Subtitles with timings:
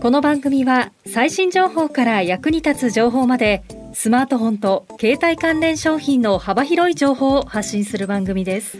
[0.00, 8.78] この番組は最新情報から役に立つ情報までスマートフォンと携帯関連商品の幅広い情報を発信する番組です。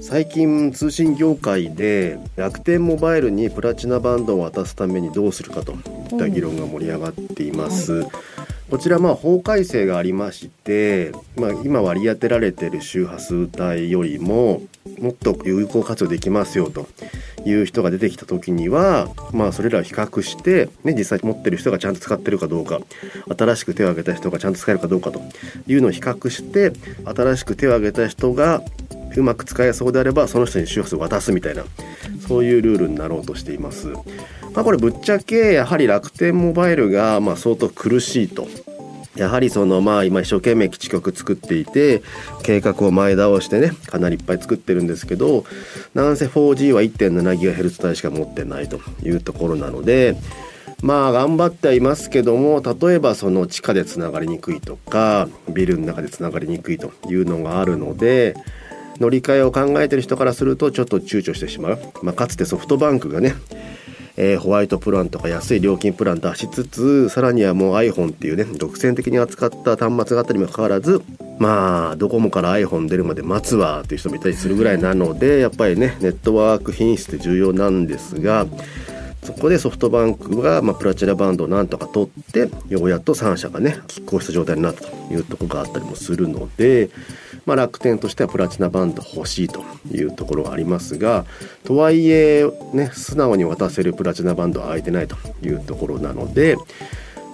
[0.00, 8.04] 最近通信業界で楽天モバイルにプラチナバンドを渡すためにどうするかといった議論が盛り上がっています、
[8.70, 14.62] こちらまあ法改正がありまして、まあ、今割り当てられている周波数帯よりも
[14.98, 16.86] もっと有効活用できますよと
[17.44, 22.80] いう人が出てきた時には、まあ、それらを比較して、ね、実際持ってる人がちゃんと使ってるかどうか
[23.36, 25.20] 新しく手を挙げた人がちゃんと使えるかどうかと
[25.66, 26.72] いうのを比較して
[27.04, 28.62] 新しく手を挙げた人が
[29.16, 31.64] うまく使えそうであればその人に周波数を渡すみたいな
[32.26, 33.88] そういうルールになろうとしています。
[34.54, 38.46] まあ、これぶっちゃけやはり楽天モバイルがま相当苦しいと
[39.16, 42.02] やはりそのまあ今一生懸命基地局作っていて
[42.42, 45.44] 計画を前倒してねかなりいっぱい作ってるんですけど
[45.94, 50.16] なんせ 4G は 1.7GHz 帯しか持ってないというところなので
[50.82, 58.34] まあ頑張ってはいますけども例えばその地下でつながりにくいとかビルの中でつながりにくいというのがあるので
[58.98, 63.34] 乗り換えを考えてる人からするとちょっと躊躇してしまう、まあ、かつてソフトバンクがね
[64.16, 71.02] えーホワイトプランとか安い料金プラン出しつつさらにはもう iPhone っていうね独占的に扱った端末があったにもかかわらず
[71.38, 78.46] まあドコモから iPhone 出るまで待つわっていう人もいたりするぐらいなのでやっぱりねネットワーク品質って重要なんですが
[79.22, 86.90] そこでソフトバンクが、まあ、プラチナバンドをなんとか取ってようやっと3社がね拮抗した状態になったというところがあったりもするので、
[87.46, 89.62] まあ、楽天としてはプラチナバンド欲しいと
[89.92, 91.24] いうところがありますが
[91.64, 96.56] とはいえね素直に渡せるプラチナバンドは空いてないというところなので、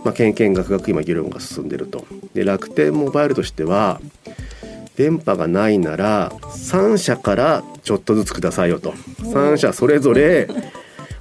[0.04, 2.04] まあ、けんけんがくがく今議論が進んでると。
[2.34, 4.00] で楽天モバイルとしては
[4.96, 8.90] 電波がないなら3社からちょっとずつくださいよと
[9.22, 10.48] 3社それぞれ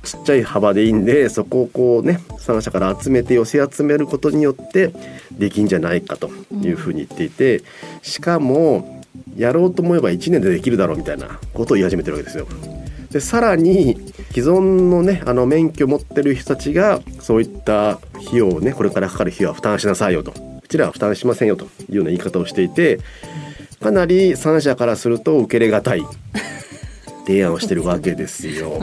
[0.03, 4.93] ちっちゃい幅でいいんでそこをこうね3社から集めて寄せ集めることによって
[5.31, 7.63] できんじゃないかというふうに言っていて
[8.01, 9.03] しかも
[9.35, 12.47] やろうと思えば1年でできるだろうみたいなことを言い始めてるわけですよ。
[13.11, 13.95] でさらに
[14.31, 20.33] 既存のねあの免許を持ってる人たちがそういった費用をねこれからかかる費用は負担しなさいよと
[20.63, 22.99] うちらは負担しませんよというような言い方をしていて
[23.79, 26.03] かなり3社からすると受け入れがたい
[27.25, 28.79] 提案をしてるわけですよ。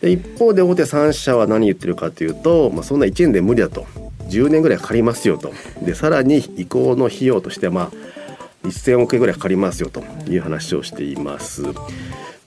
[0.00, 3.86] で一方で大手3社は何言ってるかというと、まあ、そんな1年で無理だと
[4.28, 7.90] 10年ぐらいかかりますよとでさらに移行の費用としてはまあ
[8.64, 11.62] 1,000億円ぐらいかかりますよという話をしています。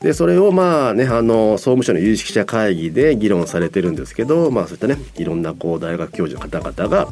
[0.02, 7.08] でそれをまあねあの総務省の有識者会議で議論されてるんですけど、まあ、そういったねいろんなこう大学教授の方々が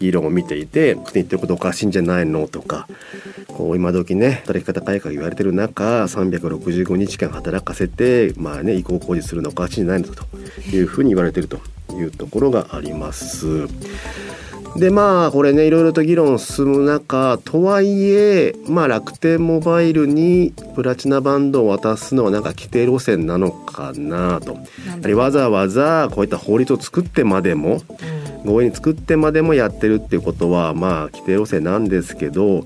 [0.00, 2.88] 議論を見ていて「言ってることおかしいんじゃないの?」とか
[3.48, 10.08] こう今時ね働き方改革言われてる中365日間働かせてまあね移行工事するのおかしいんじゃないの？
[10.08, 10.24] と
[10.74, 11.60] いうふうに言われてると
[11.92, 13.66] いうところがあります。
[14.76, 24.54] でまあこれねいろいろと議論進む中とはいえまあ楽天モバイルにプラチナバンドを渡すのはなんか規定路線なのかなと。
[24.86, 27.82] やはりわざわざこういった法律を作ってまでも
[28.44, 32.64] 合意に作ってまでもやってるっていうことはまあ規定路線なんですけど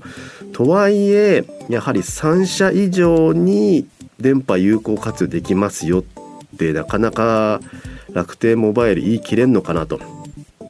[0.53, 3.87] とはいえやはり3社以上に
[4.19, 7.59] 電波有効活用できますよってなかなか
[8.13, 10.16] 楽天モバイル言い切れんのかなと。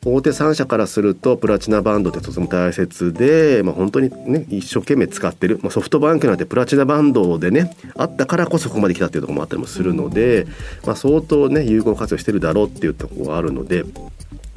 [0.08, 10.48] 大手3社からするとプラチナバンドってとても大切で、まあ、本当にね一生懸命使ってる、まあ、ソフトバンクなんてプラチナバンドでねあったからこそここまで来たっていうところもあったりもするので、
[10.86, 13.84] まあ、相当ね有効活用してるだろうっていうところがあるので。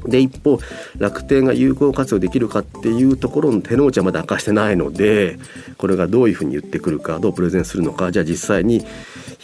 [0.06, 0.58] で一方
[0.96, 5.38] 楽天が有効活用できるかっていうところの手の内はまだ明かしてないので
[5.76, 8.82] これがどういうふうに言ってくるかどうプレゼンするのかじゃあ実際に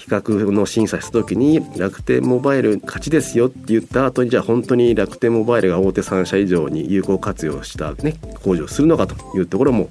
[0.06, 8.14] 比較の審査した時に楽天モバイル勝ちですよって言った後にじゃあ本当に楽天モバイルが大手3社以上に有効活用した、ね、
[8.44, 9.88] 工事をするのかというところも、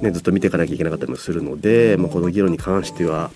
[0.00, 3.30] ね、ずっと見ていかなきゃいけなかったりもするので、まあ、この議論に関しては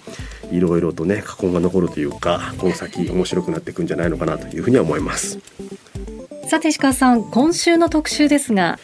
[0.51, 5.39] いろいろとね過根が残るというかこの先面白くなっていくんじゃないのかなというふうには思います。
[6.49, 8.79] さて石川さん今週の特集ですが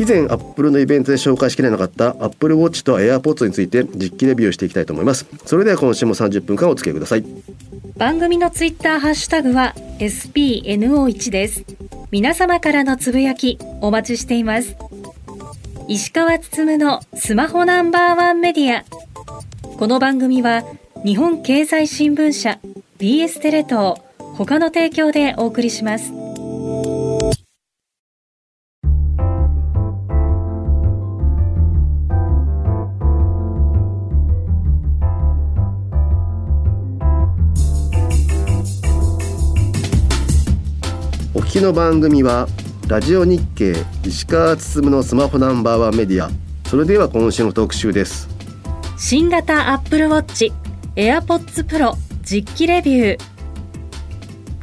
[0.00, 5.26] 以前アップルのイベントで紹介しきれなかったアップルウォッチと AirPods について実機レビューしていきたいと思います。
[5.44, 7.24] それでは今週も30分間お付き合いください。
[7.98, 11.66] 番組のツイッターハッシュタグは SPNO1 です。
[12.10, 14.74] 皆様からのつぶやきお待ちしています。
[15.86, 18.84] 石川つつむのスマホナンバーワンメディア。
[19.76, 20.64] この番組は
[21.04, 22.58] 日本経済新聞社
[22.98, 26.29] BS テレ東他の提供でお送りします。
[41.60, 42.48] きの番組は
[42.88, 46.30] ラジオ日経石川つつむのスマホナンバーワンメディア。
[46.66, 48.30] それでは今週の特集です。
[48.96, 50.54] 新型アップルウォッチ
[50.96, 53.20] AirPods Pro 実機レビュー。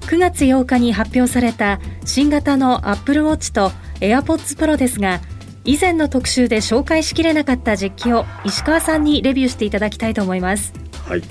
[0.07, 3.69] 9月8日に発表された新型の Apple Watch と
[4.00, 5.19] AirPods Pro ですが
[5.65, 10.73] 以前の特集で紹介しきれなかった実機を石川さんにレビューしていただきたいと思います。
[11.07, 11.21] はい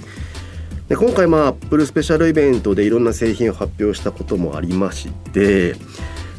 [0.89, 5.75] で今回まあアップルスペシャルイベントでいろんな製品を発表したこともありまして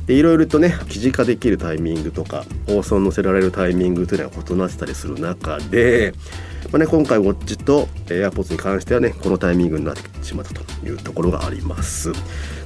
[0.05, 6.13] でいろいろとね記事化できるタイミングとか放送に載せられるタイミングというのは異なってたりする中で、
[6.71, 12.13] まあね、今回ウォッチと AirPods に関してはねこのタイミングになってしまったというところがあります。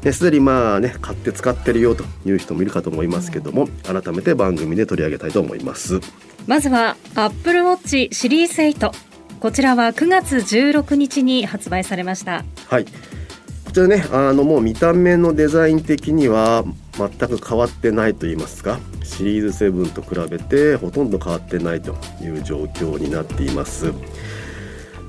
[0.01, 5.99] ですでにまあね買って使ってるよという人もいるかと思いますけども改めて番組で取り上げたいと思います。
[6.45, 9.10] まずは Apple Watch シリーズ8
[9.41, 12.45] こちらは9月16日に発売されました。
[12.67, 12.85] はい。
[12.85, 16.63] こちらねあのもう見た目のデザイン的には
[16.95, 23.91] 全く変わってないと言いますかシリーズ7と比べてほとんど変わってないという状況になっています。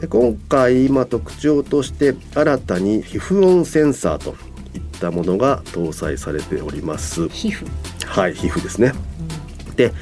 [0.00, 4.30] で今回今特徴として新たに皮膚温センサーと
[4.74, 7.28] いったものが搭載されております。
[7.28, 7.66] 皮膚。
[8.06, 8.94] はい皮膚ですね、
[9.76, 9.92] で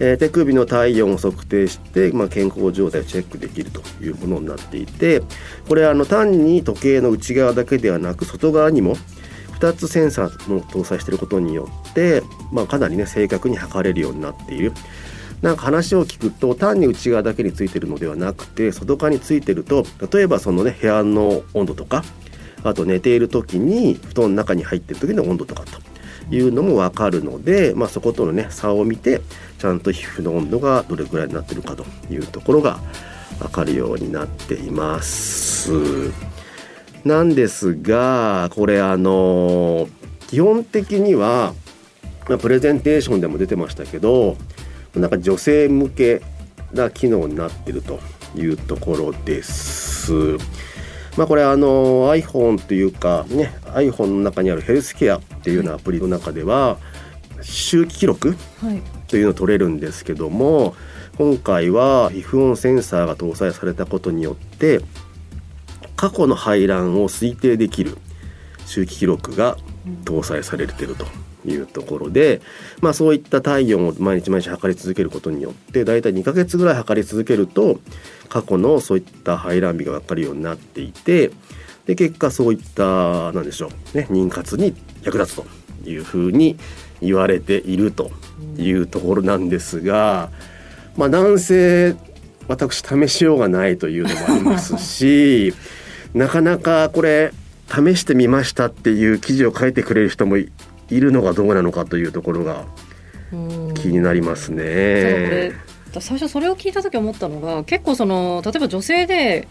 [0.00, 5.22] えー手首の体温を測定して、まあ、健康状態をチェックできるというものになっていて
[5.68, 8.96] これあの単に時計の内側だけではなく外側にも
[9.60, 12.22] 2つセンサーの搭載していることによって、
[12.52, 14.72] まあ、かなりね正確に測れるようになっている。
[15.42, 22.02] なんか話を聞くと単に内側だけについてるのではなくて外側についてると例えばそのね部屋の温度とか
[22.64, 25.80] あと寝ている時に布団の中に入ってる時の温度とかと
[26.30, 29.20] いうのも分かるので、まあ、そことのね差を見て
[29.58, 32.78] ちゃんと皮膚の温度がどれくらいになってるかというところが
[33.38, 35.70] 分かるようになっています。
[37.04, 39.88] なんですがこれあの
[40.26, 41.54] 基本的には
[42.28, 44.36] まプレゼンテーションでも出てましたけど
[44.94, 46.22] なんか女性向け
[46.72, 48.00] な機能になってると
[48.36, 50.12] いうところです。
[51.18, 56.78] まあこれあの iPhone というかね iPhone の中にあるヘルスケアっていうようなアプリの中では
[57.42, 58.80] 周期記録はい。
[59.08, 60.76] というのを取れるんですけども
[61.16, 64.80] 今回は皮膚温センサーが搭載されたことによって
[65.96, 67.98] 過去の排卵を推定できる
[68.66, 69.56] 周期記録が
[70.04, 71.04] 搭載されていると
[71.48, 72.40] いうところで、
[72.80, 77.80] まあ、そういった体温を毎日毎日測り続けることによってだいたい2ヶ月ぐらい測り続けると
[78.28, 81.30] 過去のそういった排卵日が分かるようになっていて
[81.86, 85.46] で結果そういったなんでしょう、ね、妊活に役立つと
[85.88, 86.58] いうふうに
[87.00, 88.10] 言われていると
[88.56, 90.30] いうところなんですが、
[90.96, 91.96] まあ、男性
[92.48, 95.54] 私試しようがないというのもありますし
[96.14, 97.32] なかなかこれ
[97.68, 100.50] 試してみましたっていう記事を書いてくれる人もい
[100.90, 102.64] いるのかどうなのかというところが
[103.74, 104.64] 気になりますね。
[104.64, 105.52] れ。
[106.00, 109.48] 最初それを聞いた時思ったのが結構その例えば女性で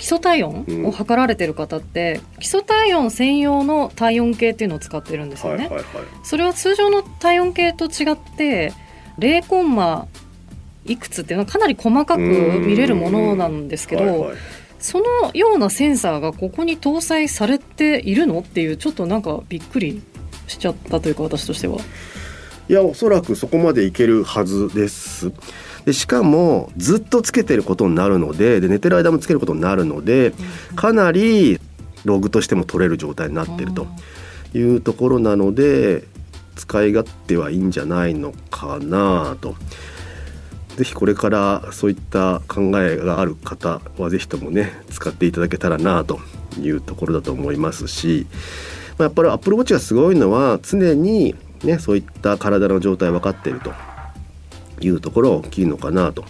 [0.00, 5.84] 基礎体温を測られてる方って、基礎体温専用の体温計っていうのを使ってるんですよね、はいはいはい。
[6.22, 8.72] それは通常の体温計と違って
[9.18, 10.08] 0コンマ
[10.86, 14.36] いくつっていうのはかなり細かく見れるものなんですけど、はいはい。
[14.78, 20.02] そのようなセンサーがここに搭載されているのっていうちょっとなんかびっくり
[20.50, 21.78] しちゃったというか私としては。
[22.68, 25.32] いやおそらくそこまでいけるはずです。
[25.84, 30.34] でしかもずっとつけてることになるのでで寝てる間もつけることになるので
[30.76, 31.58] かなり
[32.04, 33.86] ログとしても取れる状態になってると
[34.54, 36.04] いうところなので
[36.56, 39.54] 使い勝手はいいんじゃないのかなと。
[40.76, 46.20] ぜひこれからそういった考えがある方はぜひともね使っていただけたらなと
[46.58, 48.26] いうところだと思いますし、
[49.00, 53.72] まあ、やっぱり Apple Watch がすごいのは常にねそういった体の状態分かってると
[54.82, 56.26] いうところが大きいのかなと。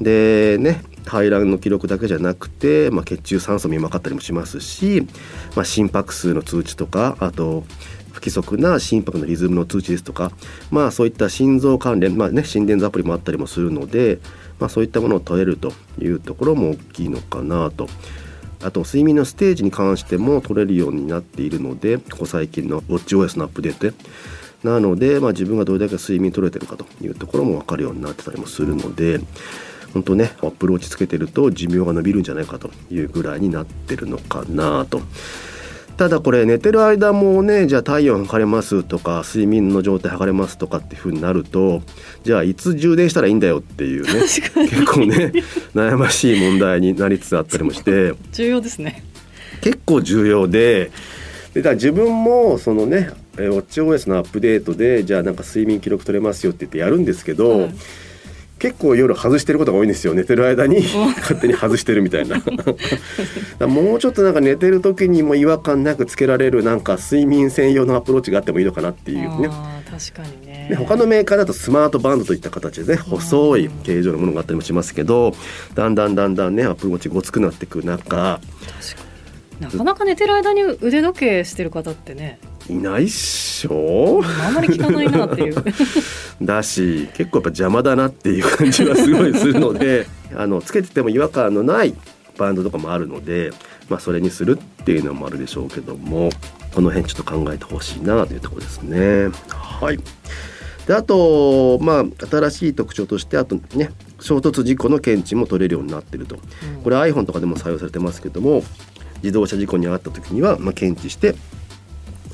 [0.00, 5.06] でね排卵の記録だけじゃなくて、まあ、血中酸素も分かったりもしますし、
[5.54, 7.64] まあ、心拍数の通知とかあと
[8.12, 10.32] 不規則な心拍のリズムの通知ですとか、
[10.70, 14.20] まあ、そういった心臓関連、まあね、心電図アプリもあったりもするので、
[14.58, 17.88] まあ、そういったものを取れるというところも大きいのかなと
[18.62, 23.96] あと睡眠のステージに関しても取れるようになっているのでここ最近のウォッチ OS のアップデート
[24.62, 29.20] なので、まあ、自分がどれだけ睡眠取れてるかというところも分かるようになってたりもするので
[29.94, 35.00] 本当ねアップルウォッチつけてると寿命が伸びるんじゃないかというぐらいになってるのかなと。
[36.00, 41.82] ただこれ寝てる間もねじゃあ体温測れますとか睡眠の状態測れますとかっていうふうになると
[42.24, 44.50] じゃあいつ充電したらいいんだよっていうね結
[44.86, 45.30] 構ね
[45.74, 49.04] 悩ましい問題になりつつあったりもして 重要ですね。
[49.60, 50.90] 結構重要で
[51.52, 57.74] でだ自分もそのねウォッチ OS のアップデートでじゃあなんか睡眠記録取れますよって言ってやるんですけど、はい
[58.60, 60.12] 結構夜外してることが多いんですよ。
[60.12, 62.42] 寝てる間に勝手に外してるみたいな。
[63.66, 69.48] もうちょっとなんか寝てる時にも違和感なくつけられるなんか睡眠専用のアプローチがあってもいいのかなっていうね。
[69.90, 70.68] 確かにね。
[70.70, 75.34] ね他のメーカーだとスマートバンドといった形でね細い形状のものがあったりもしますけど
[75.74, 78.40] だんだんだんだんねアプローチごつくなっていく中。
[79.58, 82.38] なかなか寝てる間に腕時計してる方ってね
[82.70, 84.22] いないっしょ？
[84.46, 85.54] あんまり聞かないなっていう。
[86.42, 91.94] だし結構やっぱ邪魔だなっていう感じはすごいするので あのつけてても違和感のない
[92.38, 93.52] バンドとかもあるので、
[93.90, 96.30] まあ、それにするっていうのもあるでしょうけども
[96.74, 99.28] この辺ちょっと考えてほしいなというところですね。
[99.48, 99.98] はい。
[100.86, 106.38] であとまあ新しい特徴としてあとね衝突事故の検知も取れるようになってると、
[106.82, 108.64] これ iPhone とかでも採用されてますけども
[109.22, 111.34] 自動車事故に遭った時には、まあ、検知して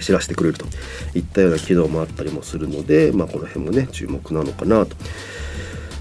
[0.00, 0.66] 知らせてくれると
[1.14, 5.04] いったような機能もあったりもするので、まあ、この辺もね注目なのかなとで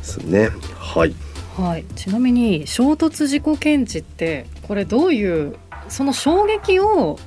[0.03, 0.49] すね。
[0.77, 1.15] はい、
[1.57, 5.55] はい、ちなみに衝突事故検知ってこれどういう
[5.89, 7.19] その衝撃を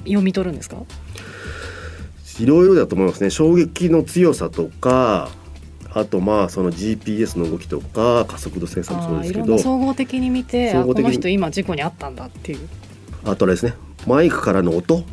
[0.00, 0.76] 読み取るんですか？
[2.38, 3.30] いろいろだと思いますね。
[3.30, 5.30] 衝撃の強さとか
[5.94, 12.68] あとまあその GPS の動きとか加速度センサーもそうですけど総合的に見てこの人今事故にあったんだっていう。
[13.24, 13.74] あとですね。
[14.06, 15.04] マイクからの音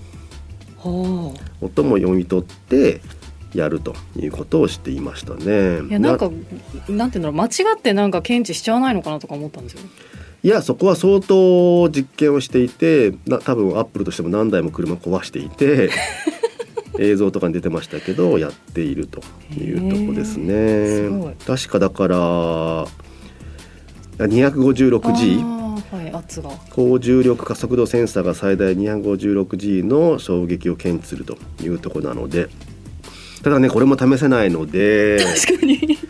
[0.84, 3.02] 音も読み取って
[3.54, 5.82] やるということをしていましたね。
[5.90, 6.30] いやなんか
[6.88, 9.82] なんていうんだろう間違ってなんか検知しちゃわないのかなとか思ったんですよ。
[10.42, 15.90] いやそこは相当実験をしていてな多分アップルとしても何台も車壊していて
[16.98, 19.22] 映像とかに出てましたけどやっていると
[19.54, 21.36] いうとこですね。
[21.46, 22.88] 確かだから
[24.18, 25.59] 256G
[25.92, 26.50] はい、圧が。
[26.72, 32.50] 高重力加速度センサーが最大 256G の衝撃を検知するというところなので
[33.44, 35.98] ただねこれも試せないので確かに。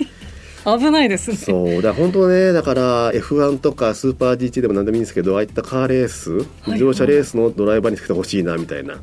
[0.65, 1.81] 危ないです、ね、そう。
[1.81, 8.95] だ本当ねだから F1 とかスーパー GT でも何でもいいんですけどああいったカーレース自動車レースのドライバーにつけてほしいなみたいな、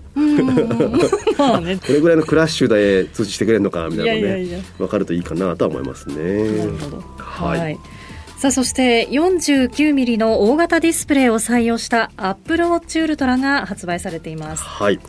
[1.39, 6.59] まあね、 これぐらいのクラッシュで通知してくれるのかみたいなのね分かるといいかなとは思いますね。
[6.59, 7.05] なるほど。
[7.17, 7.79] はい、はい
[8.37, 14.63] さあそして49ミリの大型ディスプレイを採用したアップルウォッチウルトラが発売されています。
[14.63, 15.01] はい。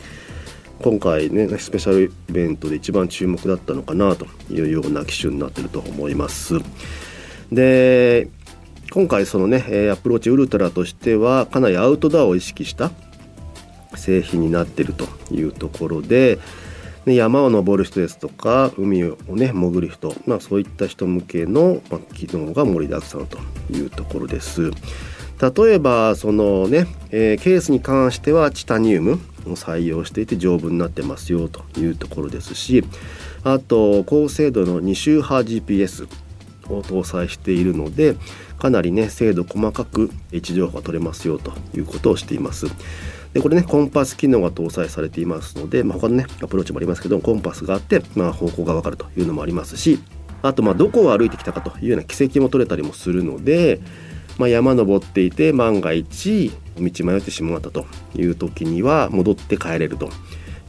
[0.80, 6.54] 今回ねスペシャルイベントで一番注目だったのかなというような機種になっていると思います。
[7.52, 8.28] で
[8.92, 12.92] 今回そのねアップルウォッチウルトラとしてはかなりアウトドアを意識した
[13.94, 16.38] 製品になっているというところで
[17.08, 23.38] で山を登る人ですとか海をね潜る人、まあ、そういった人向けの、まあ、機能が盛りだくさんと
[23.70, 24.70] いうところです。
[25.40, 29.12] 例えばそのね、えー、ケースに関してはチタニウム
[29.46, 32.82] を採用していて丈夫になってますよというところですし
[33.44, 36.08] あと高精度の2周波 GPS
[36.68, 38.16] を搭載しているので
[38.58, 42.66] かなりね精度細かく位置情報が取れますよということをしています。
[43.32, 49.98] でこれねコンパス機能が搭載されていますので、まあ、他のねアプローチもありますけどコンパスがあって、まあ、方向がわかるというのもありますし
[50.42, 53.80] あとまあどこを歩いてきたかというような軌跡も取れたりもするので、
[54.38, 60.10] まあ、山登っていて万が一道迷ってしまったという時には戻って帰れると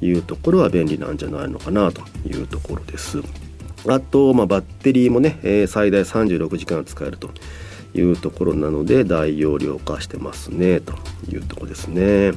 [0.01, 3.21] いうところは便利なんじゃないのかなというところです。
[3.87, 7.29] あと、まあ、バッテリーもね、えー、最大36時間使えると
[7.93, 10.93] いうところなので大容量化してますねと
[11.29, 12.31] いうところですね。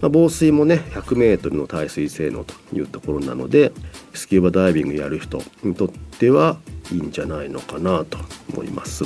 [0.00, 3.72] まあ、防水もね 100m の耐水性能というところなので
[4.12, 6.58] スキューバダイビングやる人にとっては
[6.92, 8.18] いいんじゃないのかなと
[8.52, 9.04] 思います。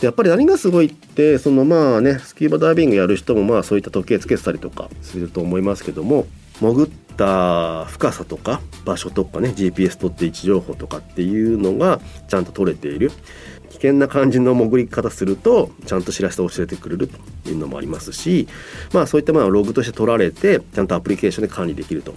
[0.00, 6.26] でやっぱり何がすごいってそのまあねスキューバダイビングやる人もまあそういった時計つけてたりとかすると思いますけども
[6.60, 13.12] 潜った深さとか場所とかね GPS 取って位置情報とかっていうのがちゃんと取れている
[13.70, 18.46] 危険な感じの潜り方するとちゃんと知らせて教えてくれるというのもありますし
[18.92, 22.14] まあそういったものはログとして取られてちゃんとアプリケーションで管理できると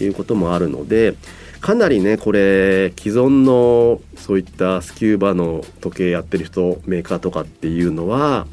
[0.00, 1.14] いうこともあるので
[1.60, 8.46] かなりねこれ既存のそういったスキューバの時計やってる人メーカーとかっていうのは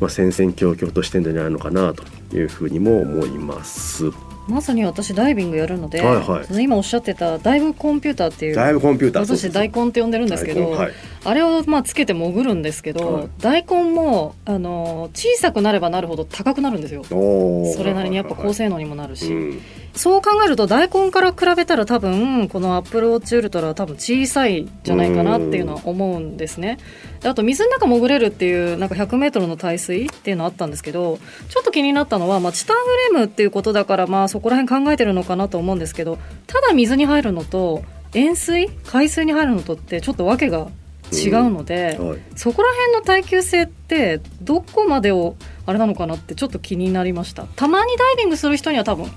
[0.00, 2.04] まあ、戦々恐々としてんじゃないのかなと
[2.36, 4.27] いうふうにも思います。
[4.48, 6.44] まさに私ダイビングやるので、はいはい。
[6.46, 9.26] その今おっしゃってたダイブコンピューターっていうだいぶコンピューター。
[9.26, 10.76] 私大根って呼んでるんですけど、
[11.24, 13.28] あれをまあつけて潜るんですけど、はい。
[13.38, 17.04] 大根もあの小さくなればなるほど高くなるんですよ。
[17.04, 19.60] それなりにやっぱ高性能にもなるし、うん
[19.98, 26.78] そう考えると大根から比べたら多分このアップルウォッチウルトラは多分小さいんじゃないかなっていうのは思うんですね。
[27.20, 37.82] であと水の中潜れるっていうなんか 100m の耐水っていうのあったんですけどちょっと気になったのは、まあ、チタンフレームっていうことだからまあそこら辺考えてるのかなと思うんですけどただ水に入るのと
[38.14, 40.68] 塩水海水に入るのとってちょっと訳が
[41.10, 42.18] 違うので、はい。
[42.36, 47.44] そこら辺の耐久性ってどこまでをあれなのかなってちょっと気になりました。
[47.56, 49.10] たまにダイビングする人には多分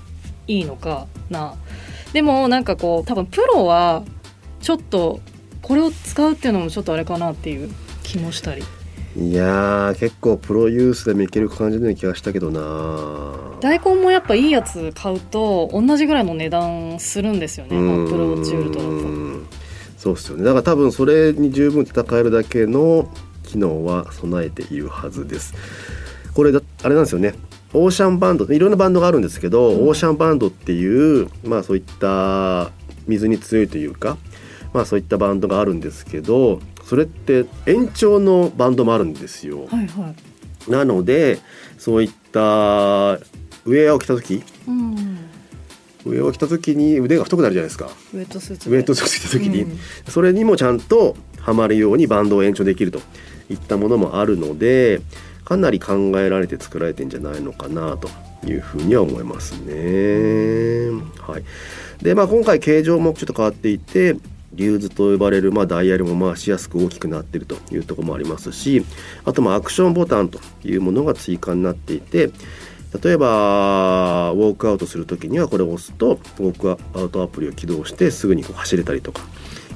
[0.46, 1.54] いいのかな。
[2.12, 4.02] でもなんかこう多分プロは
[4.60, 5.20] ちょっと
[5.62, 7.70] これを使うっていうのもちょっとあれかなっていう
[8.02, 8.62] 気もしたり。
[9.14, 13.60] いやー結構プロユースでもいける感じのような気がしたけどな。
[13.60, 17.76] 大根もやっぱいいやつ買うと同じぐらいの値段するんですよね。
[17.76, 18.90] アップルウォッチウルトラと。
[18.90, 19.46] うん
[20.02, 23.08] そうっすよねだから多分それに十分戦えるだけの
[23.44, 25.54] 機能は備えているはずです
[26.34, 27.34] これだあれなんですよね
[27.74, 29.88] オーシャンバンドいろんなバンドがあるんですけど、うん。
[29.88, 32.70] オーシャンバンドっていうまあそういった
[33.06, 34.16] 水に強いというか
[34.72, 40.14] まあそういったバンドがあるんですけどそれって延長のバンドもあるんですよ、はいは
[40.68, 40.70] い。
[40.70, 41.38] なので
[41.78, 43.14] そういった
[43.64, 45.18] ウェアを着た時うん、
[46.04, 47.90] ウェアを着た時に腕が太くなるじゃないですか。
[48.14, 49.78] ウェットスーツウェイトスーツ着た時に、うん。
[50.08, 53.00] それにもちゃんとはまるようにバンドを延長できると
[53.50, 55.00] いったものもあるので
[55.52, 58.08] かなり考えられて作られてんじゃないのかなと
[58.46, 60.88] いうふうには思いますね。
[61.20, 61.44] はい、
[62.02, 64.16] でまあ今回形状もちょっと変わっていて
[64.54, 68.84] リューズと呼ばれる、まあ、ダイヤルも回しやすく大きくなってるというとこもありますし
[69.26, 72.30] あとまあアクションボタンというものが追加になっていて
[73.02, 79.22] 例えばウォークアウトする時にはこれを押すとウォークアウトアプリを起動してすぐにこう走れたりとか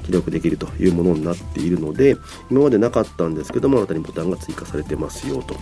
[0.07, 2.15] 記録できるというものになっているので
[2.49, 5.57] 今までなかったんですけども新たにボタンが追加されてますよと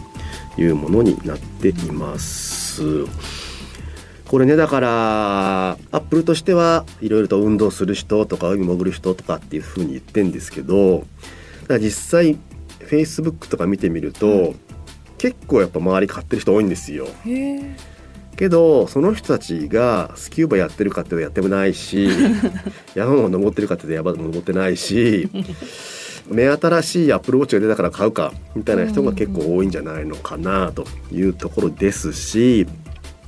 [0.62, 2.84] いうものになっています。
[4.28, 11.06] これねだからアップルとしてはいろいろと運動する人とか海潜る人とかっていうふうに言ってんですけど
[11.68, 12.38] だ実際
[12.80, 14.54] Facebook とか見てみると、
[15.18, 17.08] 結構やっぱ周り買ってる人多いんですよ。
[18.36, 22.10] けどその人たちがスキューバやってるかってやってもないし
[22.96, 25.30] 山も登ってるかって山も登ってないし
[26.28, 32.68] 目新しいアップルウォッチが出たから買うかみたいな人が結構多いんじゃないのかなというところですし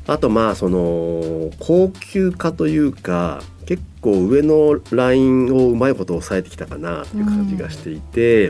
[0.08, 8.50] あとまあその高級化というか結構上のラインをうまいこと抑えてきたかなという感じがしていて、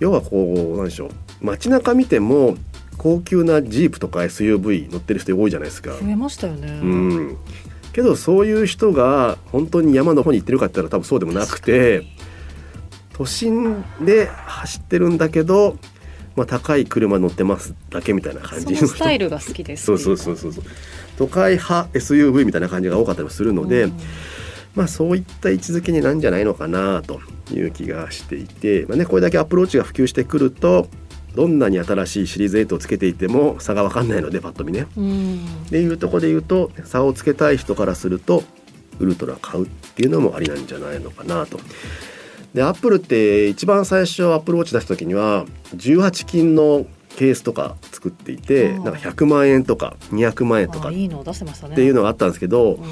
[0.00, 2.56] 要はこうなんでしょう街中見ても
[2.98, 5.92] 高級なジープとか SUV 乗ってる人多いじゃないですか。
[5.92, 7.36] 増えましたよね、うん、
[7.92, 12.04] けどそういう人が本当に山の方に行ってるかって言ったら多分そうでもなくて
[13.12, 15.76] 都心で走ってるんだけど、
[16.36, 19.86] まあ、高い車乗ってますだけみたいな感そじのスタイルが好きです。
[19.86, 20.64] そうそうそうそうそう。
[21.16, 23.92] 都会派 SUV みたいな感じが多かったりするので、うん。
[24.76, 27.20] まあそういった位置づけになんじゃないのかなと
[27.52, 30.86] いう気がしていて、まあね、これだけアプローチが普及してくると
[31.34, 34.86] どんなに新しいシリーズ8をつけていても差が分かんないのでパッと見ね。
[34.96, 38.42] うんっていうところで言うと差をつけたい人からすると
[38.98, 41.58] ウルトラ買うっていうのもありなんじゃないのかなと。
[42.54, 45.44] でアップルって一番最初アップルウォッチ出した時には
[45.76, 46.86] 18金の
[47.16, 52.84] ケースとか作っていてなんか100万円とか200万円とかっあいいのを出してましたねていうのがあったんですけどうん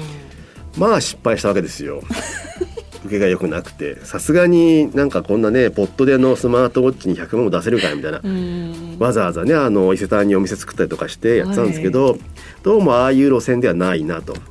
[0.77, 2.01] まあ失敗したわけですよ。
[3.05, 8.21] 受けが良くなくてさすがになんかこんなねポットでのスマートウォッチに100万も出せるかいみたいな。
[8.23, 8.97] うん。
[8.99, 12.17] わざわざねあの伊勢丹にお店作ったりとかしてやってたんですけど、
[12.63, 14.33] どうもああいう路線ではないなと。
[14.33, 14.41] やっ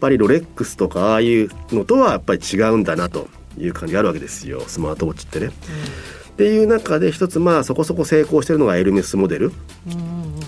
[0.00, 5.52] ぱりロレックスとかああいうのとはやっぱり違うんだなという感じがあるわけですよスマートウォッチってね。
[6.32, 9.52] っていう中で一つまあそこそこ成功してるのがエルメスモデル。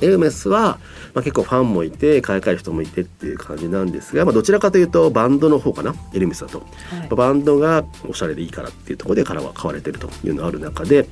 [0.01, 0.79] エルメスは、
[1.15, 6.61] まあ、結構ファンもいて買い替える人もいてっていう感じなんですが、まあ、どちらかというとバンドの方かなエルメスだと。
[6.61, 11.09] はいバンドがおしゃれでいいからっていうところでカラーは買われてるというのがある中で、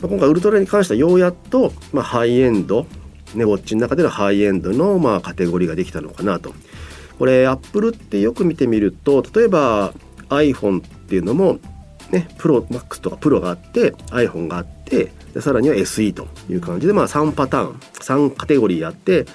[0.00, 2.86] まあ、今回ウルトラに関してはようやっと、まあ、ハイエンド、
[3.34, 6.54] ね、ウォッチの中でのハイエンドの、まあ、カテゴリーができたのかなと。
[7.18, 9.92] これアップルってよく見てみると例えば
[10.30, 11.58] iPhone っていうのも
[12.10, 19.26] ねプロマックスとかプロがあって iPhone があってでさらには SE という感じで、まあ、3パターン3カテゴリーあって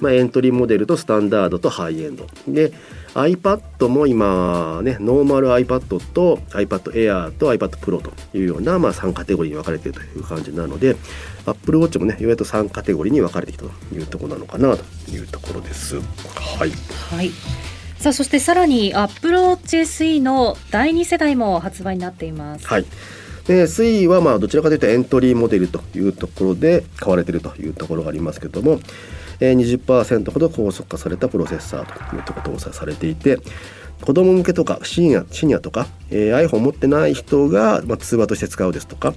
[0.00, 2.26] まあ、エントリーモデルとスタンダードとハイエンド。
[2.46, 2.72] で
[3.14, 10.96] iPad も今ねノーマル iPad と iPad Air と iPad Pro というような、まあ、3カテゴリーに分かれているという感じなので
[11.46, 15.96] Apple Watch もねようやく3カテゴリーに分かれてきたというところなのかなというところです。
[15.96, 16.02] は
[16.66, 16.70] い、
[17.10, 17.77] はい。
[17.98, 22.66] さあそしてさらに Apple Watch SE の第2世代も発売になっています。
[22.66, 22.86] はい
[23.46, 28.78] で水位はまあどちらかというとエントリーモデルというところで買われているというところがありますけども、
[29.40, 33.38] 20%ほど高速化されたプロセッサーというところ搭載されていて
[34.02, 39.14] 子供向けとかシニアシニアとか、えー、iPhone 持ってない人が、まあ、通話として使うですとか、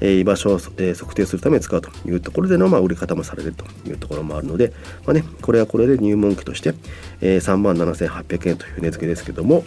[0.00, 4.72] えー、居場所を、えー、測定するために使うというところでの、まあ、売り方もされるというところもあるので、
[5.04, 6.74] まあね、これはこれで入門機として、
[7.20, 9.64] えー、3万7800円という値付けですけども、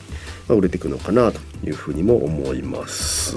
[0.47, 3.35] まあ、売れていくのかなというふうにも思います。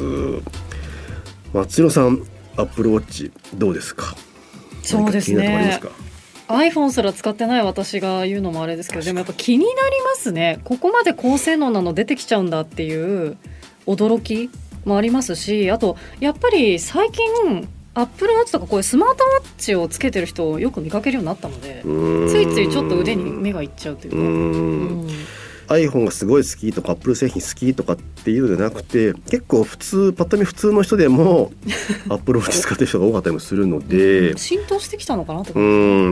[1.52, 2.26] 松代さん
[2.56, 4.16] アップルウォッチどうですか
[4.82, 5.80] そうですね
[6.48, 10.60] iPhone すら使ってない私が言うのもあれですけどでもやっぱ気になりますね。
[10.64, 13.38] ここまで高性能なの出てきちゃうんだっていう
[13.86, 14.50] 驚き
[14.84, 25.10] もありますしあとやっぱり最近アップルウォッチとかこういうスマートウォッチをつけてる人をよく見かけるようになったのでついついちょっと腕に目がいっちゃうというか。
[25.10, 25.34] う
[25.68, 31.52] iPhone がすごい好きとか Apple 製品好きとかっていうのじゃなくて結構普通パッと見普通の人でも
[32.10, 34.36] Apple Watch 使ってる人が多かったりもするので。
[34.36, 35.60] 浸透してきたのかなとう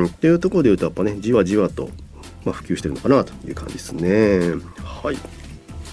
[0.03, 0.07] ん。
[0.07, 1.91] っていうところでいうとやっぱねじわじわと、
[2.45, 4.55] まあ、普及してるのかなという感じですね。
[4.83, 5.42] はい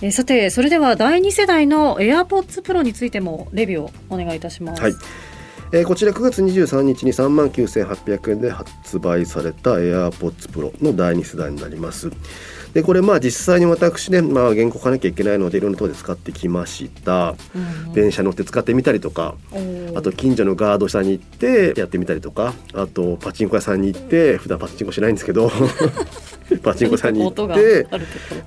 [0.01, 4.81] えさてそれでは第2世代の AirPods Pro についてもレビューをお願いいたします。
[4.81, 4.93] はい。
[5.71, 12.09] えー、こちら9月23日に3万9800円で発売された AirPods Pro の第2世代になります。
[12.73, 19.35] でこれまあ実際に私ね、まあ、原稿書かなきゃいけないのでいろんなところで使ってきました、うん、電車乗って使ってみたりとか
[19.95, 25.51] あと近所のガード下に行ってやってみたりとかあとパチンコ屋さんに行って普段パチンコしないんですけど
[26.63, 27.87] パチンコ屋さんに行って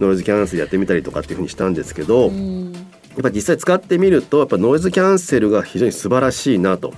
[0.01, 2.79] ノイズキャンセルやってみたりとかっていうふうにしたんですけど、うん、や
[3.21, 6.91] っぱ実際使ってみるとやっぱノイズキャンセルが非常に素晴らしいなと、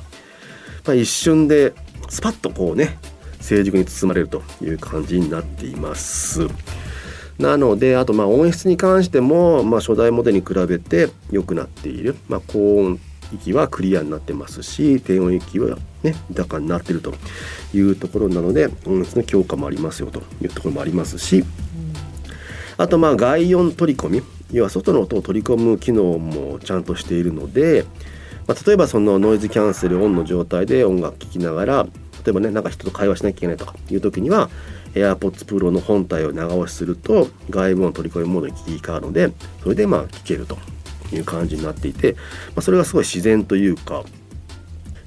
[0.87, 1.73] まあ、一瞬で
[2.09, 2.99] スパッとこうね
[3.41, 6.47] 成熟に包まれるという感じになっています。
[7.39, 13.01] なのであとまあ音質に関しても、まあ、初代モデルに比べて良くなっている、まあ、高音
[13.33, 17.15] 域はクリアになってますし低音域はね豊かになってると
[17.75, 21.45] いうところなので音質の強化もありますよというところもありますし、
[22.77, 27.85] あとまあ外音取り込み要は外の音を取り込む機能もちゃんとしているので、
[28.47, 31.87] まあ、例えばそのノイズキャンセルオンの状態で音楽聴きながら
[32.25, 34.51] 例えばねなんか人と会話しなきゃいけないとかいう時には
[34.95, 39.33] AirPods Pro の本体を長押しすると外部音取り込みモードに切り替わるので
[39.63, 40.57] それでまあ聞けると。
[41.13, 42.21] いう感じになっていて、ま
[42.57, 44.05] あ、それがすごい自然というか、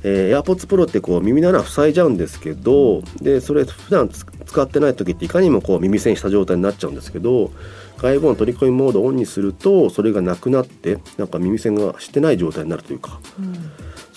[0.04, 7.52] えー、AirPods Pro ってこう耳の穴塞いじゃうんですけどでそれ普段使ってない時っていかにもこう耳栓した状態になっちゃうんですけど
[7.98, 13.54] 外部音取り込みモードをオンにするとそれがなくなってなんか耳栓がしてない状態になるというか、うん、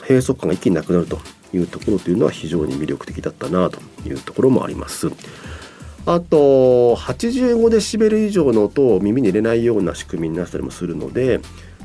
[0.02, 1.18] 閉塞感が一気になくなると
[1.52, 5.10] いうところというのは非常に魅力的だったなというところもあります。
[6.06, 11.40] あと85デシベル以上の音を耳に入れないような仕組みになったりもするので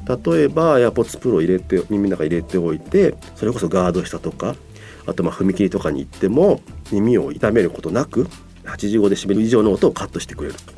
[0.07, 4.55] 例えば AirPods Pro を入れて耳の中に入れておいてそれこそガード下とか
[5.07, 8.27] あとまあ踏切とかに行っても耳を痛めることなく
[8.65, 10.55] 85デシベル以上の音をカットしてくれる。
[10.55, 10.73] と。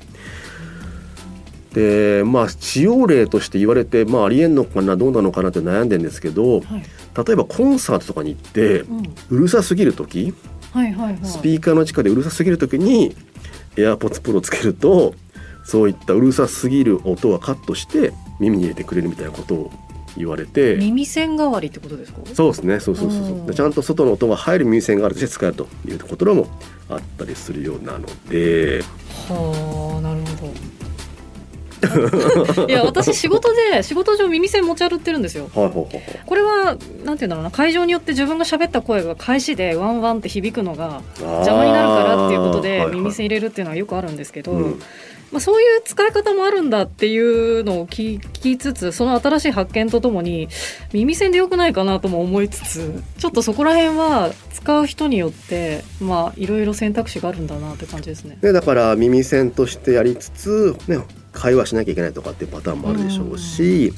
[1.74, 6.84] でまあ使用例として言われて、まあ、ありえんのかなどうなのかなって悩んでんですけど、はい、
[7.26, 8.84] 例えばコンサートとかに行って、
[9.30, 10.34] うるさすぎる時、
[10.72, 13.16] はいはいはい、スピーカーの近でうるさすぎる時に
[13.76, 15.14] AirPods Pro つけると
[15.64, 19.72] そういったうるさすぎる音はカットして耳に入れてくれるみたいなことを
[20.16, 20.76] 言われて。
[20.78, 22.20] 耳栓代わりってことですか？
[22.34, 22.80] そうですね。
[22.80, 23.54] そうそうそうそう。
[23.54, 26.48] ちゃんと外の音が入る耳栓があるとして使えるというところも
[26.90, 28.82] あったりするようなので。
[29.30, 30.54] はあなるほど。
[32.68, 35.48] いや私仕事で仕事上耳栓持ち歩ってるんですよ。
[35.54, 35.88] はいはいはい、
[36.26, 44.82] これはなんていうんだろうな会場によって自分が喋った声が返しでワンワンって響くのが邪魔になるからっていうことで耳栓入れるっていうのはよくあるんですけど、うん、
[45.32, 50.48] まあ、そういう使い方もあるんだっていうのを聞きつつその新しい発見とともに
[50.94, 58.38] 耳栓でよくないかなとも思いつつちょっとそこら辺は使う人によってまあいろいろ選択肢があるんだなって感じですね。
[58.42, 61.00] でだから耳栓としてやりつつね
[61.34, 63.94] 会話しなきゃいけないとかっていうパターンもあるでしょうし、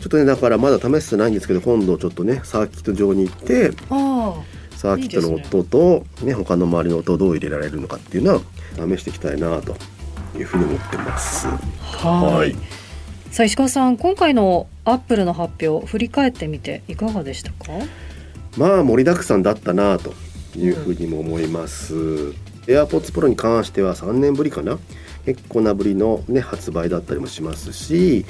[0.00, 3.72] ちょっとねだからまだ試してないんですけど今度ちょっとねサーキット場に行って
[4.76, 8.40] サーキットの音とね他の周りの音をどう入れられるのかっていうのは
[8.76, 9.76] 試していきたいなと
[10.36, 11.46] いうふうに思ってます。
[11.46, 12.54] はい。
[13.32, 17.72] さあ石川さん今回のアップルの発表振り返ってみていかがでしたか？
[18.56, 20.14] まあ盛りだくさんだったなと
[20.56, 21.94] いうふうにも思います。
[22.66, 24.78] AirPods Pro に関しては3年ぶりかな。
[25.24, 28.26] 結構なぶりの、ね、発売だったりもしますしや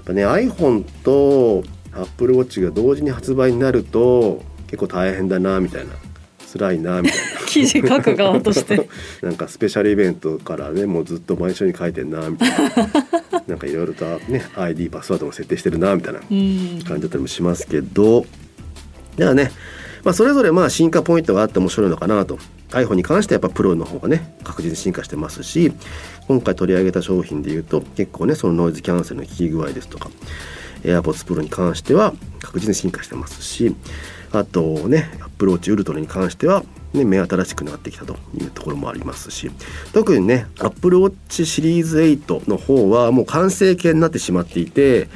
[0.00, 5.92] っぱ、ね、iPhone と Apple Watch が同時に発売になると結構大変だなみたいな
[6.52, 7.24] 辛いなみたいな。
[7.46, 8.88] 記事書く側として。
[9.22, 12.70] なんかスペシャルイベントからねもうずっと毎週に書いてんなみたいな。
[13.46, 16.82] なんかいろいろとね ID パスワードも設定してるなみたいなうん。
[16.84, 18.26] 感じだったりもしますけど。
[19.16, 19.50] だからね、
[20.04, 22.38] まあ、それぞれまあ進化ポイントがあって面白いのかなと。
[22.70, 25.72] iPhone に関してはやっぱプロの方がね確実に進化してますし
[26.28, 30.08] 今回取り上げた商品でいうと結構ねそのノイズキャンセルの効き具合ですとか
[30.84, 33.74] AirPods Pro に関しては確実に進化してますし
[34.32, 39.50] あとね Apple Watch Ultra に関してはね、目新しくなってきたというところもありますし
[39.92, 45.08] 特にね Apple Watch シリーズ8の方はもう完成形になってしまっていて、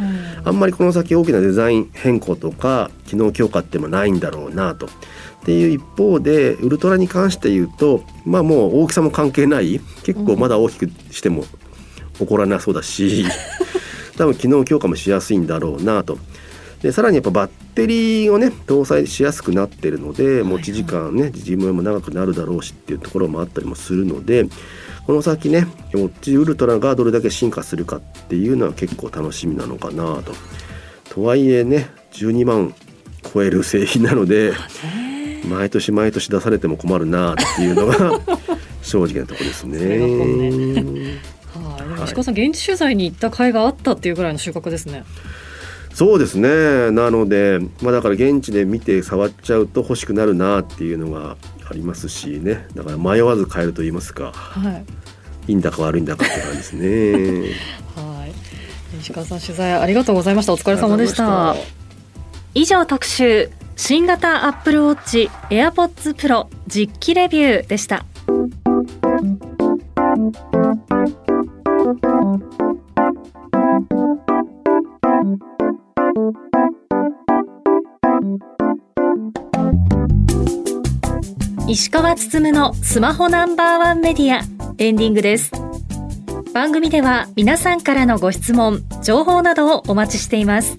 [0.44, 4.86] あんまりこの先大きなデザイン変更とか機能強化ってもないんだろうなと。
[4.86, 4.88] っ
[5.44, 11.44] ていう一方でウルトラに関して言うとまあもう大きさも関係ない結構まだ大きくしても
[12.18, 13.26] 怒らなそうだし、
[14.16, 16.18] 多分機能強化もしやすいんだろうなと。
[16.84, 24.44] でさらにやっぱバッテリーをね搭載しやすくなってるので持ち時間ね寿命も長くなるだろうしっていうところもあったりもするので
[25.06, 25.60] この先ね
[25.94, 30.34] ウォッチウルトラがどれだけ進化するかっていうのは結構楽しみなのかなと。
[31.08, 32.74] とはいえね12万
[33.32, 34.52] 超える製品なので
[35.48, 38.20] 毎年毎年出されても困るなっていうのが
[38.82, 41.34] 正直なところですね。
[42.04, 45.04] 石川さん、現地取材に行った甲斐があったっていうぐらいの収穫ですね。
[45.94, 51.36] そうですねなので、まあ、だから現地で見て触っちゃうと欲しくなるなっていうのが
[51.70, 54.84] ありますしねだから迷わず買えると言いますかはい、
[55.46, 57.54] いいんだか悪いんだかって感じですね。
[57.94, 58.32] はい、
[59.00, 60.52] 石川さん取材ありがとうございました。
[60.52, 61.54] お疲れ様でした。
[62.54, 68.04] 以上特集新型アップルウォッチ AirPods Pro 実機レビューでした。
[81.66, 84.42] 石川つつむのスマホナンバーワンメディア
[84.78, 85.50] エンディングです。
[86.52, 90.76] 番組では皆さんからのご質問、情報などをお待ちしています。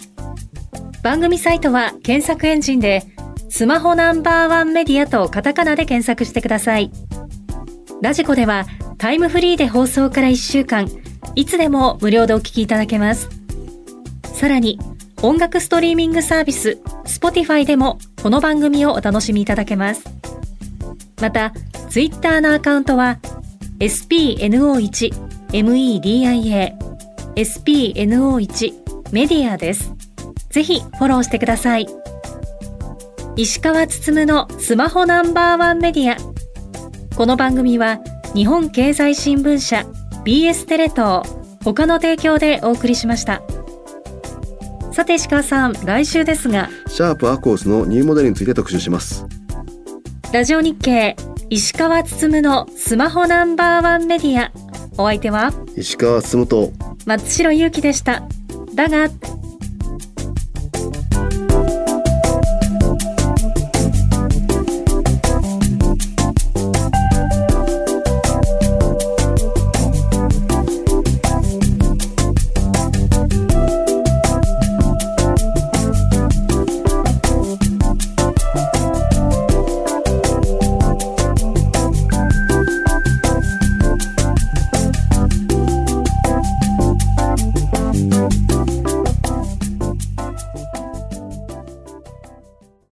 [1.03, 3.03] 番組サイトは検索エンジンで
[3.49, 6.91] スマホナンバーワンメディアとカタカナで検索してください。
[8.01, 8.67] ラジコでは
[8.97, 10.89] タイムフリーで放送から1週間、
[11.35, 13.27] いつでも無料でお聞きいただけます。
[14.33, 14.79] さらに
[15.21, 20.03] 音楽ストリーミングサービス Spotify でもこの番組をお楽しみいただけます。
[21.21, 21.53] また、
[21.89, 23.19] ツイッターのアカウントは
[23.79, 25.11] spno1
[25.51, 26.75] media
[27.35, 28.73] spno1
[29.11, 29.93] メディアです。
[30.49, 31.87] ぜひフォローしてください。
[33.35, 36.17] 石川つつむのスマホナンバーワンメディア。
[37.15, 37.99] この番組は
[38.33, 39.85] 日本経済新聞社
[40.25, 41.23] BS テレ東
[41.63, 43.41] 他の提供でお送りしました。
[44.95, 49.25] さて石川さん、来週ですが、シャープアコースのニューモデルについて特集します。
[50.31, 51.17] ラジオ日経
[51.49, 54.53] 石川つつむのスマホナンバーワンメディア。
[54.97, 55.51] お相手は？
[55.75, 56.71] 石川進と
[57.05, 58.23] 松代ゆうきでした。
[58.73, 59.09] だが、